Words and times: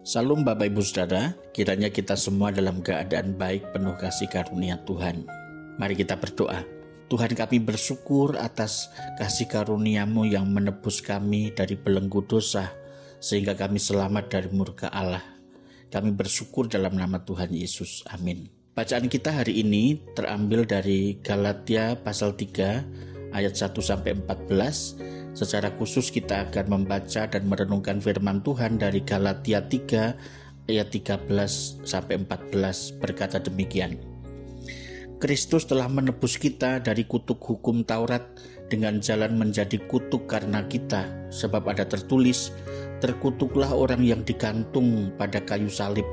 Salam 0.00 0.48
Bapak 0.48 0.72
Ibu 0.72 0.80
Saudara, 0.80 1.36
kiranya 1.52 1.92
kita 1.92 2.16
semua 2.16 2.48
dalam 2.48 2.80
keadaan 2.80 3.36
baik 3.36 3.76
penuh 3.76 3.92
kasih 4.00 4.32
karunia 4.32 4.80
Tuhan. 4.88 5.28
Mari 5.76 5.92
kita 5.92 6.16
berdoa. 6.16 6.64
Tuhan 7.12 7.36
kami 7.36 7.60
bersyukur 7.60 8.32
atas 8.40 8.88
kasih 9.20 9.44
karuniamu 9.44 10.24
yang 10.24 10.48
menebus 10.48 11.04
kami 11.04 11.52
dari 11.52 11.76
belenggu 11.76 12.24
dosa, 12.24 12.72
sehingga 13.20 13.52
kami 13.52 13.76
selamat 13.76 14.32
dari 14.32 14.48
murka 14.56 14.88
Allah. 14.88 15.20
Kami 15.92 16.16
bersyukur 16.16 16.64
dalam 16.64 16.96
nama 16.96 17.20
Tuhan 17.20 17.52
Yesus. 17.52 18.00
Amin. 18.08 18.48
Bacaan 18.72 19.04
kita 19.04 19.36
hari 19.36 19.60
ini 19.60 20.00
terambil 20.16 20.64
dari 20.64 21.20
Galatia 21.20 21.92
pasal 22.00 22.32
3 22.40 23.36
ayat 23.36 23.52
1 23.52 23.76
sampai 23.84 24.16
14 24.16 25.19
Secara 25.30 25.70
khusus 25.78 26.10
kita 26.10 26.50
akan 26.50 26.66
membaca 26.80 27.26
dan 27.30 27.46
merenungkan 27.46 28.02
firman 28.02 28.42
Tuhan 28.42 28.82
dari 28.82 29.00
Galatia 29.06 29.62
3 29.62 30.66
ayat 30.66 30.88
13 30.90 31.30
sampai 31.86 32.14
14 32.26 32.98
berkata 32.98 33.38
demikian. 33.38 33.98
Kristus 35.20 35.68
telah 35.68 35.86
menebus 35.86 36.40
kita 36.40 36.80
dari 36.80 37.04
kutuk 37.04 37.44
hukum 37.44 37.84
Taurat 37.84 38.24
dengan 38.72 39.04
jalan 39.04 39.36
menjadi 39.36 39.76
kutuk 39.84 40.24
karena 40.26 40.64
kita 40.64 41.28
sebab 41.28 41.68
ada 41.68 41.84
tertulis 41.84 42.50
terkutuklah 43.04 43.68
orang 43.68 44.00
yang 44.00 44.24
digantung 44.24 45.12
pada 45.20 45.44
kayu 45.44 45.68
salib 45.68 46.08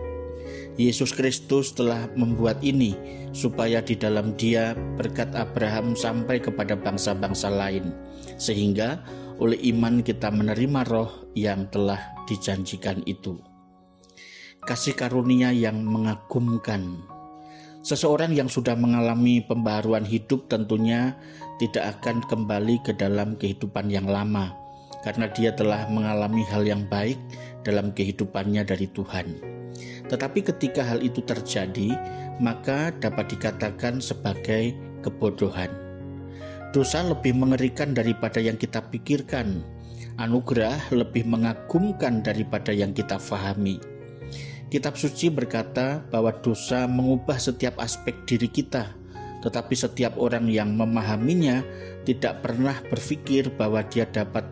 Yesus 0.78 1.10
Kristus 1.10 1.74
telah 1.74 2.06
membuat 2.14 2.62
ini 2.62 2.94
supaya 3.34 3.82
di 3.82 3.98
dalam 3.98 4.38
Dia 4.38 4.78
berkat 4.94 5.34
Abraham 5.34 5.98
sampai 5.98 6.38
kepada 6.38 6.78
bangsa-bangsa 6.78 7.50
lain, 7.50 7.98
sehingga 8.38 9.02
oleh 9.42 9.58
iman 9.74 10.06
kita 10.06 10.30
menerima 10.30 10.86
roh 10.86 11.34
yang 11.34 11.66
telah 11.74 11.98
dijanjikan 12.30 13.02
itu. 13.10 13.42
Kasih 14.70 14.94
karunia 14.94 15.50
yang 15.50 15.82
mengagumkan. 15.82 17.02
Seseorang 17.82 18.38
yang 18.38 18.46
sudah 18.46 18.78
mengalami 18.78 19.42
pembaruan 19.42 20.06
hidup 20.06 20.46
tentunya 20.46 21.18
tidak 21.58 21.98
akan 21.98 22.22
kembali 22.30 22.86
ke 22.86 22.94
dalam 22.94 23.34
kehidupan 23.34 23.90
yang 23.90 24.06
lama, 24.06 24.54
karena 25.02 25.26
dia 25.34 25.58
telah 25.58 25.90
mengalami 25.90 26.46
hal 26.54 26.62
yang 26.70 26.86
baik 26.86 27.18
dalam 27.66 27.90
kehidupannya 27.98 28.62
dari 28.62 28.86
Tuhan. 28.94 29.57
Tetapi 30.08 30.40
ketika 30.44 30.84
hal 30.84 31.04
itu 31.04 31.20
terjadi, 31.24 31.96
maka 32.40 32.96
dapat 32.98 33.36
dikatakan 33.36 34.00
sebagai 34.00 34.72
kebodohan. 35.04 35.70
Dosa 36.72 37.04
lebih 37.04 37.36
mengerikan 37.36 37.96
daripada 37.96 38.44
yang 38.44 38.60
kita 38.60 38.84
pikirkan. 38.92 39.64
Anugerah 40.18 40.92
lebih 40.92 41.24
mengagumkan 41.30 42.26
daripada 42.26 42.74
yang 42.74 42.92
kita 42.92 43.22
fahami. 43.22 43.78
Kitab 44.68 45.00
suci 45.00 45.32
berkata 45.32 46.04
bahwa 46.12 46.36
dosa 46.44 46.90
mengubah 46.92 47.40
setiap 47.40 47.80
aspek 47.80 48.28
diri 48.28 48.52
kita, 48.52 48.92
tetapi 49.40 49.72
setiap 49.80 50.20
orang 50.20 50.52
yang 50.52 50.76
memahaminya 50.76 51.64
tidak 52.04 52.44
pernah 52.44 52.76
berpikir 52.92 53.48
bahwa 53.56 53.80
dia 53.88 54.04
dapat 54.04 54.44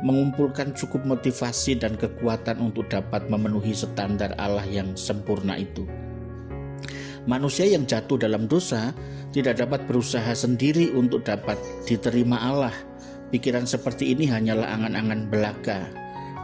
mengumpulkan 0.00 0.72
cukup 0.72 1.04
motivasi 1.04 1.76
dan 1.76 1.96
kekuatan 1.96 2.60
untuk 2.60 2.88
dapat 2.88 3.28
memenuhi 3.28 3.76
standar 3.76 4.32
Allah 4.40 4.64
yang 4.64 4.96
sempurna 4.96 5.60
itu. 5.60 5.84
Manusia 7.28 7.68
yang 7.68 7.84
jatuh 7.84 8.16
dalam 8.16 8.48
dosa 8.48 8.96
tidak 9.30 9.60
dapat 9.60 9.84
berusaha 9.84 10.32
sendiri 10.32 10.90
untuk 10.96 11.28
dapat 11.28 11.60
diterima 11.84 12.40
Allah. 12.40 12.72
Pikiran 13.28 13.68
seperti 13.68 14.16
ini 14.16 14.26
hanyalah 14.26 14.66
angan-angan 14.72 15.28
belaka. 15.28 15.86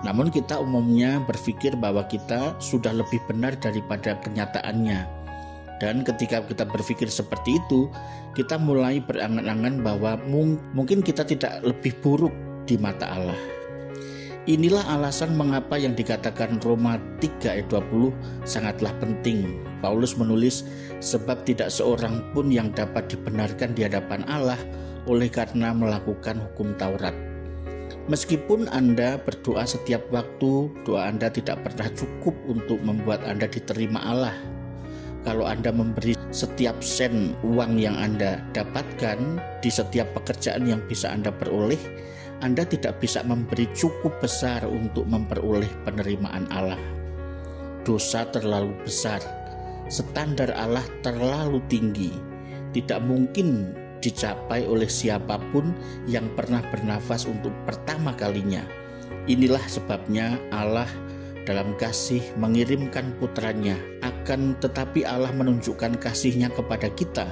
Namun 0.05 0.29
kita 0.29 0.61
umumnya 0.61 1.19
berpikir 1.25 1.75
bahwa 1.81 2.05
kita 2.07 2.55
sudah 2.61 2.93
lebih 2.93 3.19
benar 3.27 3.57
daripada 3.59 4.21
kenyataannya. 4.21 5.09
Dan 5.81 6.05
ketika 6.05 6.45
kita 6.45 6.69
berpikir 6.69 7.09
seperti 7.09 7.57
itu, 7.57 7.89
kita 8.37 8.61
mulai 8.61 9.01
berangan-angan 9.01 9.81
bahwa 9.81 10.21
mungkin 10.73 11.01
kita 11.01 11.25
tidak 11.25 11.65
lebih 11.65 11.97
buruk 12.05 12.33
di 12.67 12.77
mata 12.77 13.07
Allah. 13.09 13.39
Inilah 14.47 14.87
alasan 14.95 15.35
mengapa 15.35 15.75
yang 15.75 15.99
dikatakan 15.99 16.63
Roma 16.63 17.03
3 17.19 17.59
ayat 17.59 17.67
20 17.67 18.15
sangatlah 18.47 18.95
penting. 19.03 19.59
Paulus 19.83 20.15
menulis, 20.15 20.63
sebab 21.03 21.43
tidak 21.43 21.67
seorang 21.67 22.23
pun 22.31 22.55
yang 22.55 22.71
dapat 22.71 23.11
dibenarkan 23.11 23.75
di 23.75 23.83
hadapan 23.83 24.23
Allah 24.31 24.59
oleh 25.11 25.27
karena 25.27 25.75
melakukan 25.75 26.39
hukum 26.39 26.79
Taurat. 26.79 27.15
Meskipun 28.07 28.71
Anda 28.71 29.19
berdoa 29.19 29.67
setiap 29.67 30.07
waktu, 30.15 30.71
doa 30.87 31.11
Anda 31.11 31.27
tidak 31.27 31.67
pernah 31.67 31.91
cukup 31.91 32.39
untuk 32.47 32.79
membuat 32.87 33.27
Anda 33.27 33.51
diterima 33.51 33.99
Allah. 33.99 34.35
Kalau 35.27 35.43
Anda 35.43 35.75
memberi 35.75 36.15
setiap 36.31 36.87
sen 36.87 37.35
uang 37.43 37.83
yang 37.83 37.99
Anda 37.99 38.47
dapatkan 38.55 39.43
di 39.59 39.71
setiap 39.75 40.07
pekerjaan 40.15 40.71
yang 40.71 40.87
bisa 40.87 41.11
Anda 41.11 41.35
peroleh, 41.35 41.83
anda 42.45 42.69
tidak 42.69 43.01
bisa 43.01 43.25
memberi 43.25 43.65
cukup 43.73 44.21
besar 44.21 44.65
untuk 44.69 45.09
memperoleh 45.09 45.71
penerimaan 45.89 46.45
Allah. 46.53 46.81
Dosa 47.87 48.29
terlalu 48.29 48.75
besar, 48.83 49.23
standar 49.89 50.53
Allah 50.53 50.85
terlalu 51.01 51.63
tinggi, 51.71 52.13
tidak 52.77 53.01
mungkin 53.07 53.73
dicapai 54.05 54.69
oleh 54.69 54.91
siapa 54.91 55.41
pun 55.55 55.73
yang 56.05 56.29
pernah 56.37 56.61
bernafas 56.69 57.25
untuk 57.25 57.55
pertama 57.65 58.13
kalinya. 58.13 58.67
Inilah 59.27 59.63
sebabnya 59.67 60.37
Allah 60.53 60.87
dalam 61.47 61.79
kasih 61.79 62.23
mengirimkan 62.37 63.15
putranya 63.23 63.79
akan 64.03 64.59
tetapi 64.59 65.07
Allah 65.07 65.31
menunjukkan 65.31 66.03
kasihnya 66.03 66.51
kepada 66.51 66.91
kita 66.91 67.31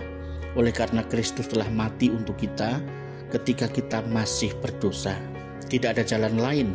oleh 0.54 0.70
karena 0.70 1.02
Kristus 1.10 1.50
telah 1.50 1.66
mati 1.66 2.14
untuk 2.14 2.38
kita 2.38 2.78
ketika 3.34 3.66
kita 3.66 3.98
masih 4.06 4.54
berdosa. 4.62 5.18
Tidak 5.66 5.90
ada 5.90 6.06
jalan 6.06 6.38
lain, 6.38 6.68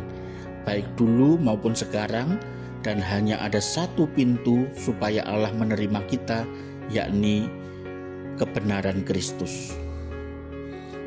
baik 0.68 0.84
dulu 1.00 1.40
maupun 1.40 1.72
sekarang, 1.72 2.36
dan 2.84 3.00
hanya 3.00 3.40
ada 3.40 3.64
satu 3.64 4.04
pintu 4.12 4.68
supaya 4.76 5.24
Allah 5.24 5.52
menerima 5.56 6.04
kita, 6.12 6.44
yakni 6.92 7.48
kebenaran 8.36 9.00
Kristus. 9.08 9.72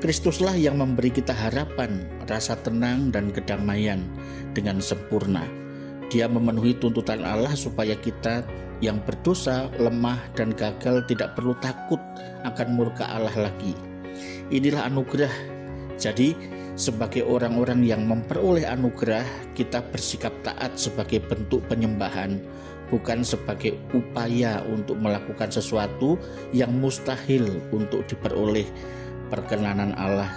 Kristuslah 0.01 0.57
yang 0.57 0.81
memberi 0.81 1.13
kita 1.13 1.31
harapan, 1.31 2.03
rasa 2.25 2.57
tenang, 2.59 3.13
dan 3.13 3.29
kedamaian 3.29 4.03
dengan 4.57 4.81
sempurna. 4.81 5.45
Dia 6.11 6.27
memenuhi 6.27 6.75
tuntutan 6.81 7.23
Allah 7.23 7.55
supaya 7.55 7.95
kita 7.95 8.43
yang 8.83 8.99
berdosa, 9.05 9.71
lemah, 9.79 10.19
dan 10.35 10.51
gagal 10.51 11.07
tidak 11.07 11.39
perlu 11.39 11.55
takut 11.63 12.01
akan 12.43 12.67
murka 12.75 13.07
Allah 13.07 13.47
lagi 13.47 13.92
Inilah 14.49 14.89
anugerah. 14.89 15.33
Jadi, 15.97 16.35
sebagai 16.73 17.21
orang-orang 17.21 17.85
yang 17.85 18.05
memperoleh 18.09 18.65
anugerah, 18.65 19.23
kita 19.53 19.85
bersikap 19.93 20.33
taat 20.41 20.73
sebagai 20.73 21.21
bentuk 21.21 21.61
penyembahan, 21.69 22.41
bukan 22.89 23.21
sebagai 23.21 23.77
upaya 23.93 24.65
untuk 24.65 24.97
melakukan 24.97 25.53
sesuatu 25.53 26.17
yang 26.49 26.73
mustahil 26.77 27.45
untuk 27.69 28.05
diperoleh 28.09 28.65
perkenanan 29.29 29.93
Allah 29.97 30.29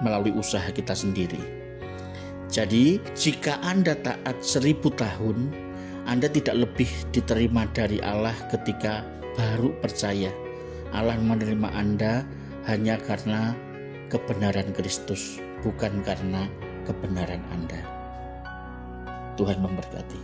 melalui 0.00 0.32
usaha 0.32 0.64
kita 0.72 0.96
sendiri. 0.96 1.40
Jadi, 2.50 2.98
jika 3.14 3.62
Anda 3.62 3.94
taat 3.94 4.42
seribu 4.42 4.90
tahun, 4.90 5.54
Anda 6.08 6.26
tidak 6.26 6.66
lebih 6.66 6.90
diterima 7.14 7.68
dari 7.70 8.02
Allah 8.02 8.34
ketika 8.50 9.06
baru 9.38 9.70
percaya. 9.78 10.34
Allah 10.90 11.14
menerima 11.20 11.68
Anda 11.70 12.26
hanya 12.68 13.00
karena 13.00 13.56
kebenaran 14.12 14.74
Kristus, 14.76 15.40
bukan 15.64 16.04
karena 16.04 16.44
kebenaran 16.84 17.40
Anda. 17.54 17.80
Tuhan 19.40 19.64
memberkati. 19.64 20.20